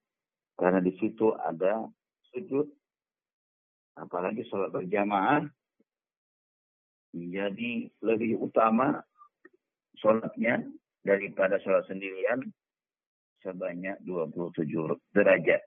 [0.57, 1.85] Karena di situ ada
[2.33, 2.65] sujud.
[3.97, 5.41] Apalagi sholat berjamaah
[7.17, 9.01] menjadi lebih utama
[9.97, 10.61] sholatnya
[11.01, 12.45] daripada sholat sendirian
[13.41, 14.69] sebanyak 27
[15.17, 15.61] derajat.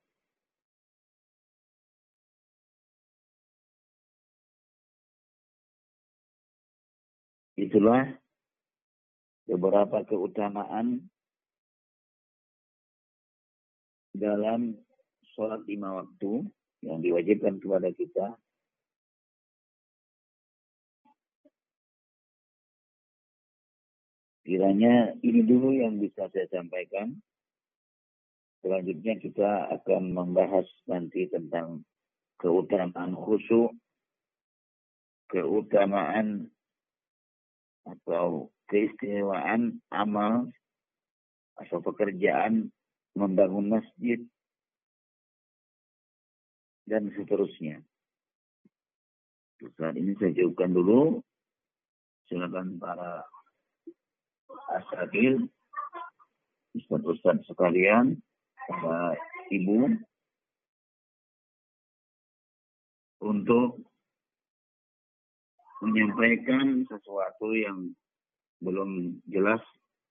[7.60, 8.08] Itulah
[9.44, 11.04] beberapa keutamaan
[14.16, 14.78] dalam
[15.36, 16.48] sholat lima waktu
[16.80, 18.26] yang diwajibkan kepada kita.
[24.44, 27.14] Kiranya ini dulu yang bisa saya sampaikan.
[28.60, 31.86] Selanjutnya kita akan membahas nanti tentang
[32.40, 33.72] keutamaan khusyuk,
[35.30, 36.50] keutamaan
[37.86, 40.50] atau keistimewaan amal
[41.56, 42.72] atau pekerjaan
[43.14, 44.20] membangun masjid
[46.90, 47.78] dan seterusnya.
[49.78, 51.22] Saat ini saya jauhkan dulu.
[52.26, 53.26] Silakan para
[54.74, 55.50] asakil,
[56.78, 58.18] ustaz-ustaz sekalian,
[58.70, 59.18] para
[59.50, 59.90] ibu,
[63.18, 63.82] untuk
[65.82, 67.90] menyampaikan sesuatu yang
[68.62, 69.62] belum jelas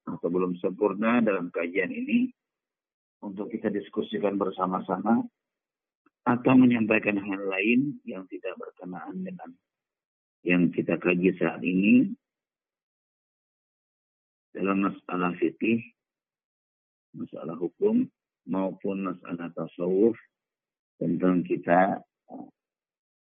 [0.03, 2.27] atau belum sempurna dalam kajian ini
[3.23, 5.23] untuk kita diskusikan bersama-sama
[6.27, 9.49] atau menyampaikan hal lain yang tidak berkenaan dengan
[10.43, 12.15] yang kita kaji saat ini
[14.55, 15.83] dalam masalah fikih,
[17.15, 18.07] masalah hukum
[18.49, 20.15] maupun masalah tasawuf
[20.99, 22.01] tentang kita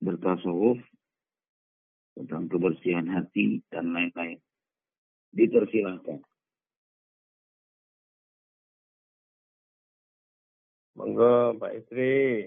[0.05, 0.81] bertasawuf
[2.14, 4.38] tentang kebersihan hati dan lain-lain.
[5.35, 6.23] Dipersilahkan.
[10.94, 12.47] Monggo Pak Istri.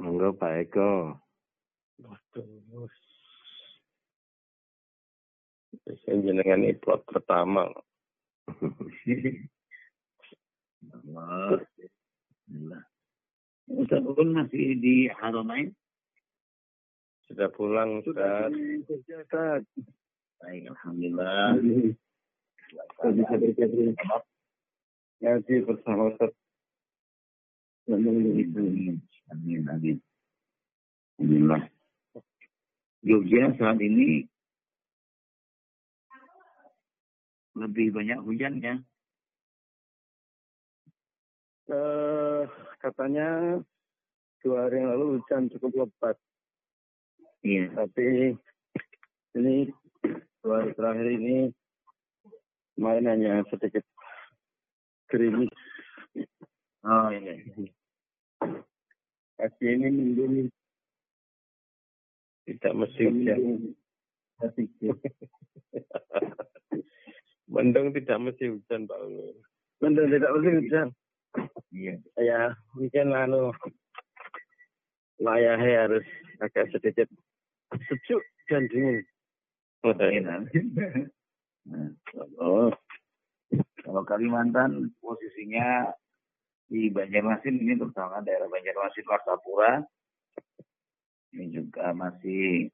[0.00, 1.12] Monggo Pak Eko.
[2.00, 2.88] Waduh.
[5.84, 7.68] Saya jenengan ini plot pertama.
[10.88, 11.60] Allah.
[13.70, 15.70] Ustaz Ulun masih di Haramain?
[17.28, 18.50] Sudah pulang, Ustaz.
[18.88, 19.62] Ustaz.
[20.40, 21.60] Baik, Alhamdulillah.
[21.60, 24.24] Bisa berkata
[25.20, 26.32] Ngaji bersama Ustaz.
[29.30, 29.96] Amin, amin.
[31.18, 31.62] Alhamdulillah.
[33.00, 34.28] Jogja saat ini
[37.56, 38.84] lebih banyak hujannya
[41.70, 42.42] uh,
[42.82, 43.58] katanya
[44.42, 46.16] dua hari yang lalu hujan cukup lebat.
[47.40, 47.72] Iya.
[47.72, 48.36] Tapi
[49.38, 49.56] ini
[50.44, 51.36] dua hari terakhir ini
[52.76, 53.84] kemarin hanya sedikit
[55.08, 55.52] gerimis.
[56.84, 57.36] Oh iya.
[59.40, 60.52] Pagi ini mendung
[62.44, 63.40] tidak mesti hujan.
[67.48, 69.36] mendung tidak mesti hujan Pak Ulun.
[69.80, 70.88] Mendung tidak mesti hujan.
[71.72, 71.94] Iya.
[72.20, 73.56] Ya, mungkin anu
[75.24, 76.04] layahnya harus
[76.44, 77.08] agak sedikit
[77.88, 78.20] sejuk
[78.52, 79.00] dan dingin.
[79.80, 79.96] Oh,
[82.44, 82.68] oh.
[83.80, 85.96] Kalau Kalimantan posisinya
[86.70, 89.82] di Banjarmasin ini terutama daerah Banjarmasin Martapura
[91.34, 92.70] ini juga masih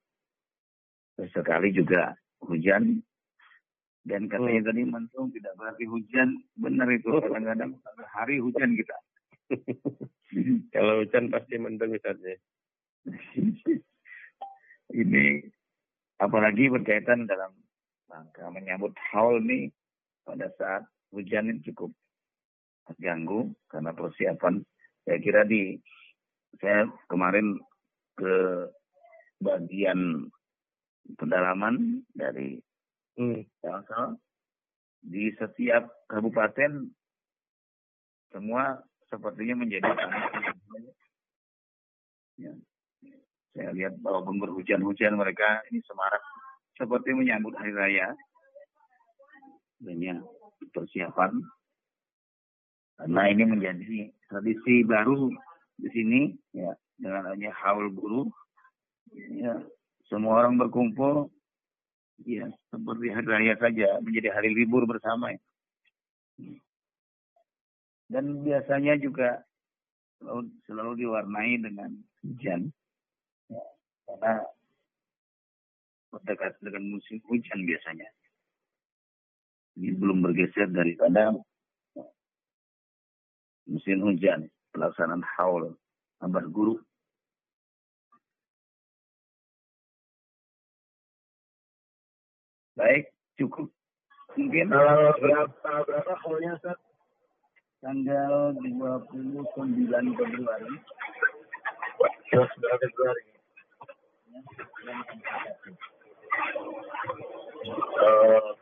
[1.33, 2.13] sekali juga
[2.45, 3.01] hujan
[4.07, 4.69] dan katanya hmm.
[4.71, 6.39] tadi mendung tidak berarti hujan.
[6.55, 7.11] Benar itu.
[7.11, 7.19] Oh.
[7.19, 7.75] Kadang-kadang
[8.15, 8.97] hari hujan kita.
[10.75, 12.39] Kalau hujan pasti mendung misalnya.
[15.03, 15.43] Ini
[16.23, 17.51] apalagi berkaitan dalam
[18.07, 19.75] rangka menyambut haul nih
[20.23, 21.91] pada saat hujan ini cukup
[22.87, 24.63] terganggu karena persiapan
[25.03, 25.77] saya kira di
[26.63, 27.59] saya kemarin
[28.17, 28.67] ke
[29.43, 30.31] bagian
[31.19, 32.59] pedalaman dari
[33.17, 33.43] Hmm.
[35.01, 36.93] Di setiap kabupaten
[38.29, 38.77] semua
[39.09, 39.89] sepertinya menjadi
[42.37, 42.53] ya.
[43.57, 46.21] Saya lihat walaupun berhujan-hujan mereka ini semarak
[46.77, 48.13] seperti menyambut hari raya.
[49.81, 50.21] Banyak
[50.77, 51.41] persiapan.
[52.97, 55.29] Karena ini menjadi tradisi baru
[55.77, 56.21] di sini
[56.57, 58.25] ya dengan adanya haul guru
[59.13, 59.61] ya
[60.09, 61.29] semua orang berkumpul
[62.25, 65.41] ya seperti hari raya saja menjadi hari libur bersama ya.
[68.09, 69.45] dan biasanya juga
[70.17, 71.91] selalu, selalu diwarnai dengan
[72.25, 72.73] hujan
[73.53, 73.65] ya,
[74.09, 74.33] karena
[76.09, 78.09] berdekat dengan musim hujan biasanya
[79.77, 81.37] ini belum bergeser daripada
[83.67, 85.75] musim hujan, pelaksanaan haul,
[86.23, 86.79] ambar guru.
[92.77, 93.09] Baik,
[93.41, 93.73] cukup.
[94.37, 95.17] Mungkin kalau ya.
[95.17, 96.77] berapa berapa haulnya Ustaz?
[97.81, 99.49] Tanggal 29
[100.13, 100.73] Februari.
[101.97, 103.25] Wah, Februari.
[107.97, 108.53] Uh,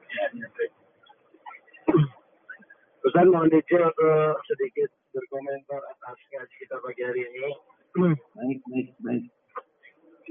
[3.05, 7.48] pesan mohon izin untuk sedikit berkomentar atas ngaji kita pagi hari ini.
[8.34, 9.24] Baik, baik, baik.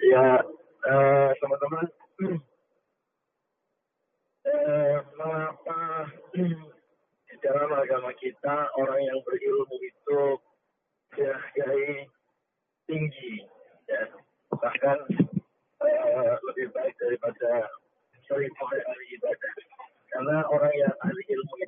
[0.04, 0.44] Ya,
[0.84, 1.88] eh, teman-teman,
[4.52, 5.80] eh, kenapa
[6.36, 10.22] di dalam agama kita orang yang berilmu itu
[11.16, 12.04] dihargai
[12.90, 13.48] tinggi,
[13.88, 14.12] ya.
[14.60, 14.98] bahkan
[15.88, 17.72] eh, lebih baik daripada
[18.28, 19.54] seribu hari ibadah.
[20.12, 21.63] Karena orang yang ahli ilmu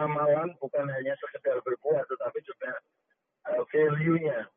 [0.00, 2.70] amalan bukan hanya sekedar berbuat tetapi juga
[3.54, 4.49] uh, value-nya.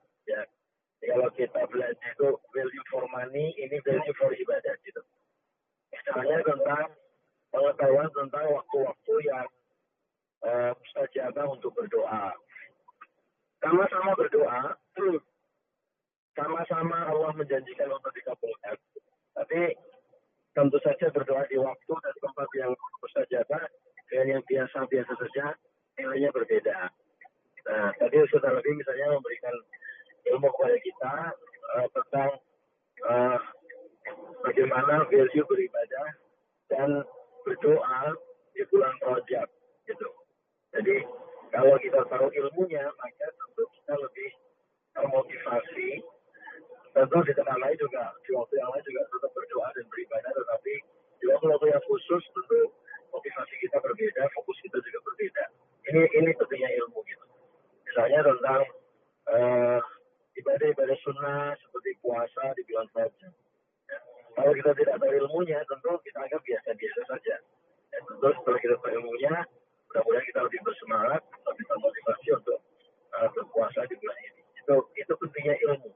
[75.43, 75.92] to get in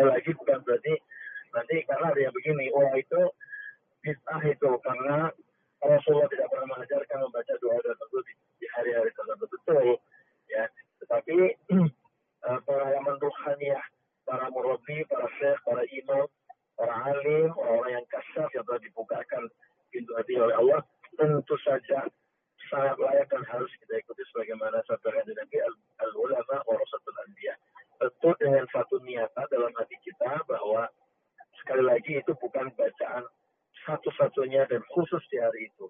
[0.00, 0.96] ada lagi bukan berarti
[1.52, 3.22] nanti karena ada yang begini oh itu
[4.00, 5.28] bid'ah itu karena
[5.84, 10.00] Rasulullah tidak pernah mengajarkan membaca doa dan tentu di, di hari-hari tertentu betul
[10.48, 10.64] ya.
[11.04, 11.36] Tetapi
[12.48, 13.84] eh, pengalaman rohaniah
[34.50, 35.89] hanya dan khusus di hari itu.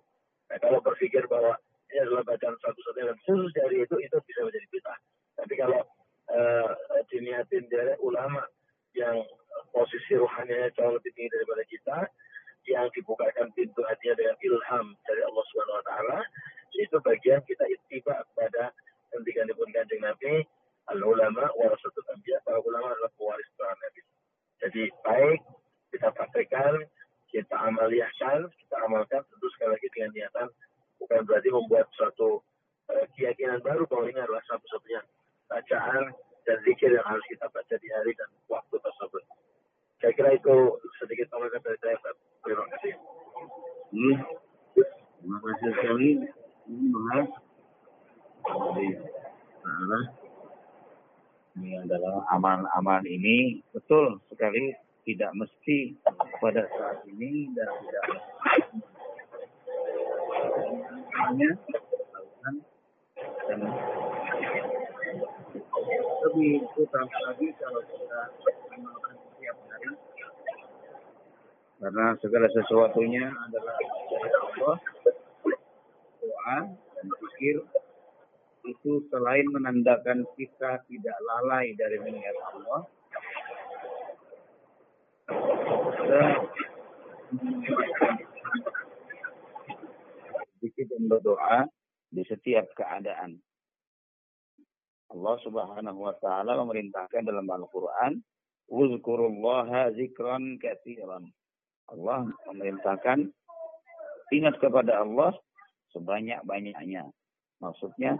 [56.41, 58.05] Pada saat ini dan tidak
[61.21, 61.51] hanya
[63.49, 63.61] dan
[66.21, 68.21] lebih utama lagi kalau kita
[68.79, 69.93] melakukan setiap hari.
[71.81, 73.77] Karena segala sesuatunya adalah
[74.45, 74.79] Allah
[76.21, 77.57] doa dan pikir
[78.69, 82.85] itu selain menandakan kita tidak lalai dari mengingat Allah
[90.61, 91.59] sedikit dan berdoa
[92.13, 93.41] di setiap keadaan.
[95.11, 98.23] Allah Subhanahu wa taala memerintahkan dalam Al-Qur'an,
[98.71, 101.27] "Uzkurullaha zikran katsiran."
[101.91, 103.27] Allah memerintahkan
[104.31, 105.35] ingat kepada Allah
[105.91, 107.11] sebanyak-banyaknya.
[107.59, 108.15] Maksudnya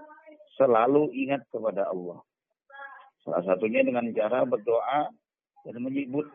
[0.59, 2.19] selalu ingat kepada Allah.
[3.23, 5.13] Salah satunya dengan cara berdoa
[5.63, 6.27] dan menyebut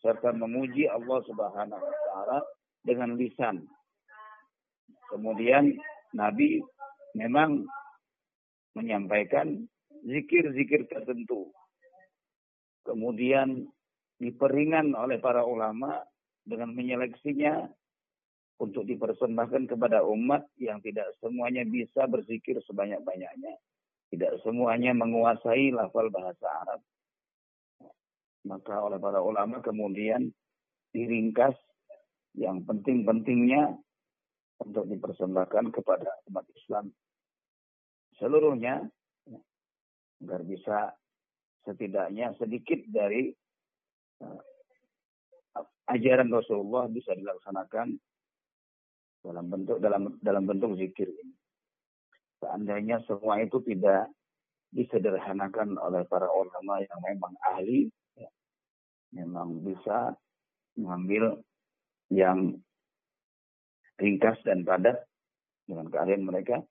[0.00, 2.38] serta memuji Allah Subhanahu wa taala
[2.84, 3.64] dengan lisan.
[5.12, 5.76] Kemudian
[6.16, 6.62] Nabi
[7.14, 7.64] memang
[8.74, 9.68] menyampaikan
[10.06, 11.52] zikir-zikir tertentu.
[12.86, 13.68] Kemudian
[14.16, 16.00] diperingan oleh para ulama
[16.44, 17.68] dengan menyeleksinya
[18.60, 23.56] untuk dipersembahkan kepada umat yang tidak semuanya bisa berzikir sebanyak-banyaknya.
[24.10, 26.80] Tidak semuanya menguasai lafal bahasa Arab.
[28.48, 30.32] Maka oleh para ulama kemudian
[30.90, 31.54] diringkas
[32.38, 33.76] yang penting-pentingnya
[34.60, 36.92] untuk dipersembahkan kepada umat Islam
[38.20, 38.84] seluruhnya
[40.20, 40.92] agar bisa
[41.64, 43.32] setidaknya sedikit dari
[44.20, 44.40] uh,
[45.88, 47.96] ajaran Rasulullah bisa dilaksanakan
[49.24, 51.34] dalam bentuk dalam dalam bentuk zikir ini.
[52.40, 54.08] Seandainya semua itu tidak
[54.72, 57.90] disederhanakan oleh para ulama yang memang ahli,
[59.14, 60.14] memang bisa
[60.78, 61.38] mengambil
[62.10, 62.58] yang
[64.00, 64.96] ringkas dan padat
[65.66, 66.62] dengan keahlian mereka,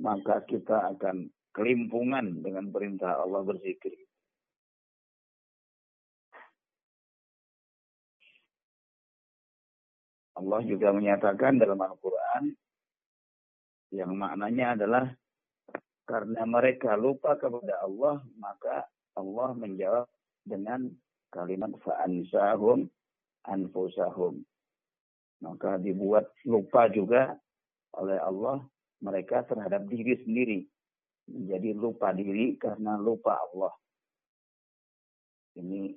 [0.00, 3.92] maka kita akan kelimpungan dengan perintah Allah berzikir.
[10.36, 12.52] Allah juga menyatakan dalam Al-Quran
[13.96, 15.04] yang maknanya adalah
[16.04, 18.84] karena mereka lupa kepada Allah, maka
[19.16, 20.06] Allah menjawab
[20.44, 20.92] dengan
[21.36, 22.88] kalimat fa'ansahum
[23.44, 24.40] anfusahum.
[25.44, 27.36] Maka dibuat lupa juga
[28.00, 28.64] oleh Allah
[29.04, 30.58] mereka terhadap diri sendiri.
[31.28, 33.74] Menjadi lupa diri karena lupa Allah.
[35.60, 35.92] Ini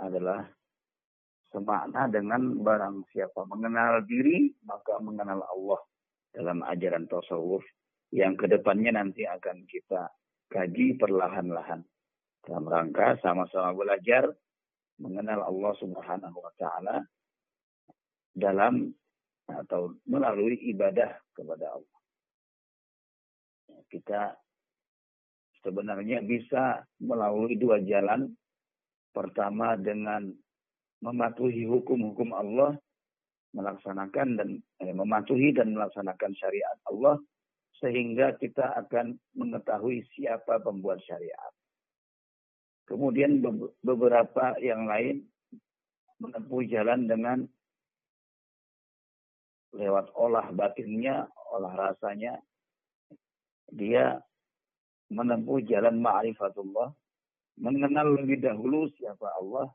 [0.00, 0.40] adalah
[1.52, 5.80] semakna dengan barang siapa mengenal diri, maka mengenal Allah
[6.32, 7.62] dalam ajaran tasawuf
[8.10, 10.10] yang ke depannya nanti akan kita
[10.50, 11.82] kaji perlahan-lahan
[12.44, 14.28] dalam rangka sama-sama belajar
[15.00, 16.96] mengenal Allah Subhanahu wa taala
[18.34, 18.92] dalam
[19.48, 21.98] atau melalui ibadah kepada Allah.
[23.88, 24.22] Kita
[25.64, 28.32] sebenarnya bisa melalui dua jalan.
[29.14, 30.26] Pertama dengan
[30.98, 32.74] mematuhi hukum-hukum Allah,
[33.54, 34.48] melaksanakan dan
[34.82, 37.22] eh, mematuhi dan melaksanakan syariat Allah
[37.78, 41.54] sehingga kita akan mengetahui siapa pembuat syariat.
[42.84, 43.40] Kemudian
[43.80, 45.24] beberapa yang lain
[46.20, 47.38] menempuh jalan dengan
[49.74, 52.38] lewat olah batinnya, olah rasanya,
[53.72, 54.20] dia
[55.10, 56.92] menempuh jalan ma'rifatullah,
[57.58, 59.66] mengenal lebih dahulu siapa Allah,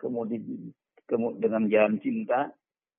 [0.00, 0.72] kemudian
[1.38, 2.50] dengan jalan cinta,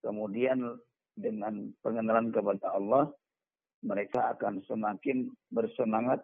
[0.05, 0.77] kemudian
[1.17, 3.11] dengan pengenalan kepada Allah,
[3.81, 6.23] mereka akan semakin bersemangat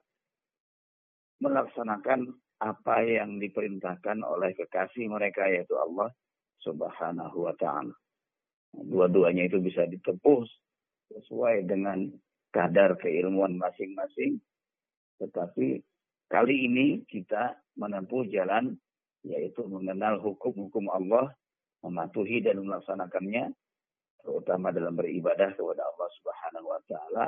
[1.43, 6.07] melaksanakan apa yang diperintahkan oleh kekasih mereka yaitu Allah
[6.63, 7.91] Subhanahu wa taala.
[8.73, 10.47] Dua-duanya itu bisa ditempuh
[11.11, 12.07] sesuai dengan
[12.55, 14.39] kadar keilmuan masing-masing.
[15.19, 15.83] Tetapi
[16.31, 18.79] kali ini kita menempuh jalan
[19.27, 21.31] yaitu mengenal hukum-hukum Allah,
[21.83, 23.51] mematuhi dan melaksanakannya,
[24.23, 27.25] terutama dalam beribadah kepada Allah Subhanahu wa taala.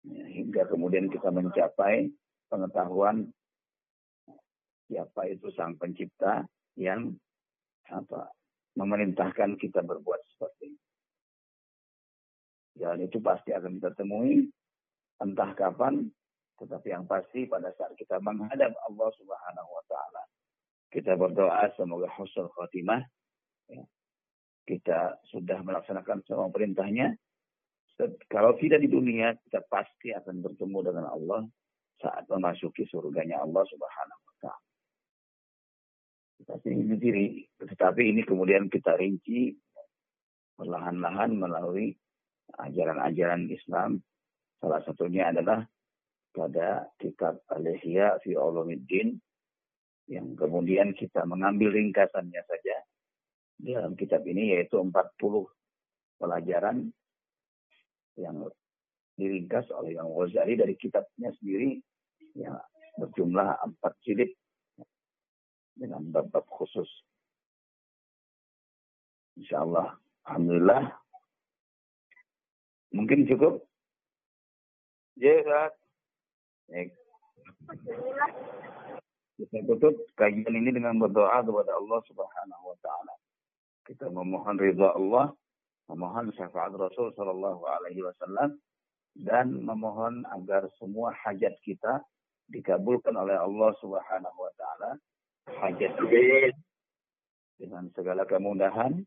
[0.00, 2.08] Ya, hingga kemudian kita mencapai
[2.48, 3.30] pengetahuan
[4.90, 6.42] siapa itu sang pencipta
[6.74, 7.14] yang
[7.86, 8.34] apa
[8.74, 10.80] memerintahkan kita berbuat seperti ini.
[12.74, 14.50] Dan itu pasti akan kita temui
[15.22, 16.10] entah kapan,
[16.58, 20.22] tetapi yang pasti pada saat kita menghadap Allah Subhanahu wa taala.
[20.90, 23.02] Kita berdoa semoga husnul khotimah.
[23.70, 23.84] Ya.
[24.66, 27.14] Kita sudah melaksanakan semua perintahnya,
[28.30, 31.42] kalau tidak di dunia, kita pasti akan bertemu dengan Allah
[32.00, 34.69] saat memasuki surganya Allah Subhanahu wa taala.
[36.40, 37.26] Tapi ini diri,
[37.60, 39.52] tetapi ini kemudian kita rinci
[40.56, 41.92] perlahan-lahan melalui
[42.56, 44.00] ajaran-ajaran Islam.
[44.60, 45.64] Salah satunya adalah
[46.30, 49.16] pada kitab Al-Ihya fi Ulumuddin
[50.10, 52.76] yang kemudian kita mengambil ringkasannya saja.
[53.60, 54.92] Dalam kitab ini yaitu 40
[56.16, 56.88] pelajaran
[58.16, 58.36] yang
[59.16, 60.56] diringkas oleh Imam Ghazali.
[60.56, 61.76] Dari kitabnya sendiri
[62.36, 62.56] yang
[62.96, 64.32] berjumlah empat jilid
[65.80, 66.86] dengan bab-bab khusus.
[69.40, 69.96] Insya Allah,
[70.28, 70.92] Alhamdulillah.
[72.92, 73.64] Mungkin cukup?
[75.16, 75.40] Ya,
[76.68, 76.92] Baik.
[79.40, 83.14] Kita tutup kajian ini dengan berdoa kepada Allah Subhanahu wa taala.
[83.88, 85.32] Kita memohon ridha Allah
[85.90, 88.54] memohon syafaat Rasul Shallallahu Alaihi Wasallam
[89.26, 91.98] dan memohon agar semua hajat kita
[92.54, 94.90] dikabulkan oleh Allah Subhanahu Wa Taala
[95.49, 96.51] hajat kita
[97.55, 99.05] dengan segala kemudahan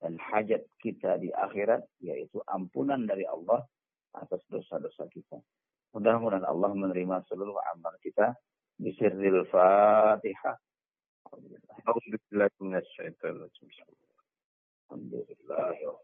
[0.00, 3.60] dan hajat kita di akhirat yaitu ampunan dari Allah
[4.16, 5.38] atas dosa-dosa kita.
[5.92, 8.32] Mudah-mudahan Allah menerima seluruh amal kita.
[8.80, 10.56] Bisirril Fatihah.
[11.84, 12.48] Alhamdulillah.
[14.90, 15.98] Alhamdulillah.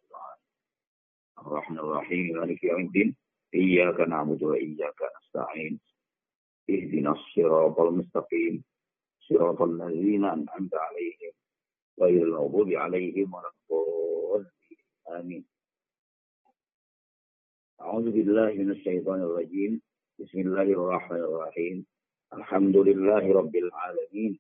[1.37, 3.17] الرحمن الرحيم مالك يوم الدين
[3.55, 5.81] إياك نعبد وإياك نستعين
[6.71, 8.65] اهدنا الصراط المستقيم
[9.34, 11.34] صراط الذين أنعمت عليهم
[12.02, 14.78] غير المغضوب عليهم ولا الضالين.
[15.08, 15.44] آمين.
[17.82, 19.82] أعوذ بالله من الشيطان الرجيم.
[20.20, 21.86] بسم الله الرحمن الرحيم.
[22.34, 24.40] الحمد لله رب العالمين.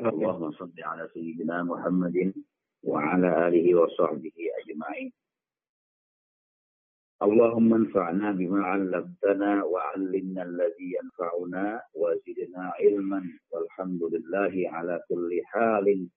[0.00, 2.34] اللهم صل على سيدنا محمد
[2.82, 5.12] وعلى آله وصحبه أجمعين.
[7.22, 16.08] اللهم انفعنا بما علمتنا وعلمنا الذي ينفعنا وزدنا علما والحمد لله على كل حال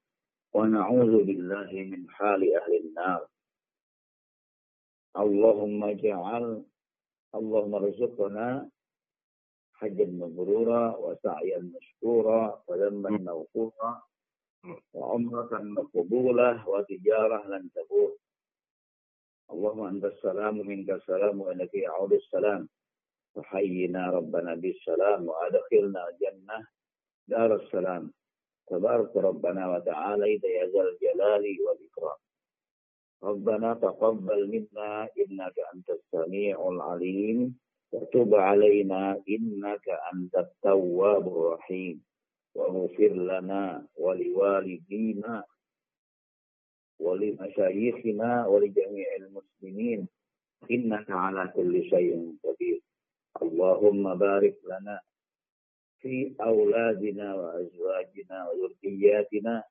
[0.54, 3.22] ونعوذ بالله من حال أهل النار.
[5.18, 6.64] اللهم اجعل
[7.36, 8.70] اللهم ارزقنا
[9.74, 14.02] حجا مبرورا وسعيا مشكورا وذنبا مغفورا
[14.94, 18.12] وعمرة مقبولة وتجارة لن تبور.
[19.52, 22.70] اللهم أنت السلام منك السلام وإنك يعود السلام.
[23.36, 26.58] فحينا ربنا بالسلام وأدخلنا الجنة.
[27.28, 28.14] دار السلام.
[28.68, 32.20] تبارك ربنا وتعالى يا ذا الجلال والإكرام.
[33.24, 37.58] ربنا تقبل منا إنك أنت السميع العليم.
[37.92, 42.04] وتب علينا إنك أنت التواب الرحيم.
[42.56, 45.44] واغفر لنا ولوالدينا
[47.00, 50.08] ولمشايخنا ولجميع المسلمين
[50.72, 52.82] إنك على كل شيء قدير.
[53.42, 55.00] اللهم بارك لنا
[56.00, 59.64] في أولادنا وأزواجنا وذرياتنا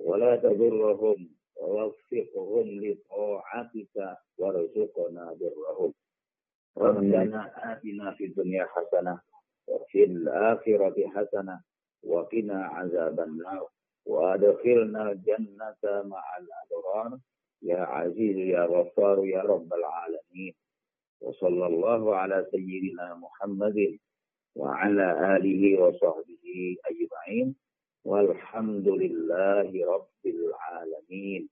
[0.00, 5.94] ولا تضرهم ووفقهم لطاعتك وارزقنا برهم.
[6.76, 7.40] ربنا
[7.72, 9.20] آتنا في الدنيا حسنة
[9.68, 11.60] وفي الآخرة حسنة
[12.02, 13.68] وقنا عذاب النار.
[14.06, 17.18] وأدخلنا الجنة مع الأبرار.
[17.62, 20.54] يا عزيز يا غفار يا رب العالمين.
[21.20, 23.98] وصلى الله على سيدنا محمد
[24.56, 27.56] وعلى آله وصحبه أجمعين.
[28.04, 31.48] والحمد لله رب العالمين.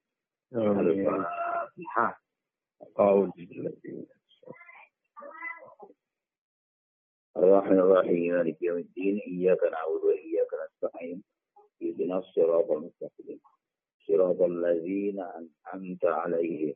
[0.55, 2.22] الفاتحة.
[3.36, 3.72] بالله
[7.36, 8.34] الرحمن الرحيم.
[8.34, 9.18] مالك يوم الدين.
[9.26, 11.22] إياك نعبد وإياك نستعين.
[11.82, 13.39] اهدنا الصراط المستقيم
[14.07, 16.73] صراط الذين أنعمت عليهم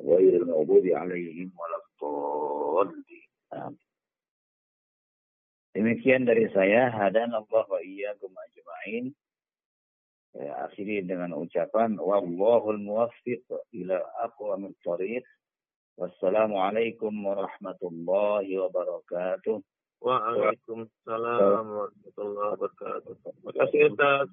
[0.00, 3.22] غير المغضوب عليهم ولا الضالين
[5.72, 9.08] Demikian dari saya, hadan Allah wa iyyakum ajma'in.
[10.36, 13.48] Saya akhiri dengan ucapan wallahul muwaffiq
[13.80, 15.24] ila aqwamit thariq.
[15.96, 19.64] Wassalamualaikum warahmatullahi wabarakatuh.
[19.97, 23.13] Waalaikumsalam warahmatullahi wabarakatuh.
[23.17, 24.27] Terima kasih Ustaz.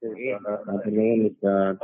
[0.00, 1.76] Terima kasih Ustaz.